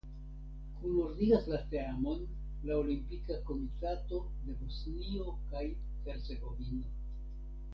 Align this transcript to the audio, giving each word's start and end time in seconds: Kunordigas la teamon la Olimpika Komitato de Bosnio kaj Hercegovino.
Kunordigas 0.77 1.43
la 1.51 1.59
teamon 1.73 2.23
la 2.69 2.77
Olimpika 2.85 3.37
Komitato 3.51 4.23
de 4.47 4.57
Bosnio 4.63 5.37
kaj 5.53 5.63
Hercegovino. 6.09 6.91